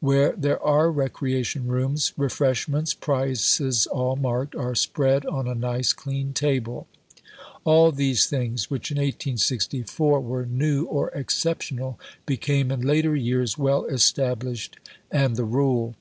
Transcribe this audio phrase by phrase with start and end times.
[0.00, 6.32] Where there are recreation rooms, refreshments (prices all marked) are spread on a nice clean
[6.32, 6.88] table."
[7.62, 13.84] All these things, which in 1864 were new or exceptional, became in later years well
[13.84, 14.76] established
[15.12, 15.94] and the rule.